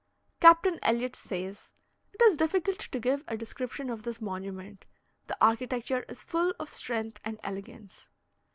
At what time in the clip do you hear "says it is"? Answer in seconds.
1.15-2.35